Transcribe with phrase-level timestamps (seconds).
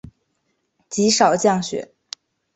[0.89, 1.93] 极少降雪。